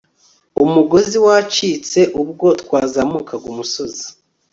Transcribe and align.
umugozi 0.63 1.17
wacitse 1.25 1.99
ubwo 2.21 2.47
twazamukaga 2.61 3.45
umusozi 3.53 4.05